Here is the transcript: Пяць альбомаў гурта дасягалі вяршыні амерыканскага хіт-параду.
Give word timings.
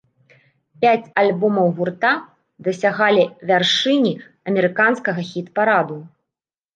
Пяць 0.83 1.09
альбомаў 1.23 1.67
гурта 1.79 2.13
дасягалі 2.67 3.25
вяршыні 3.51 4.13
амерыканскага 4.53 5.21
хіт-параду. 5.29 5.99